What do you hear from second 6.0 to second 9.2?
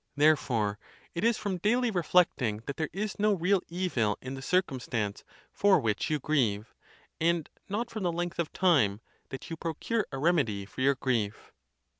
you grieve, and not from the length of time,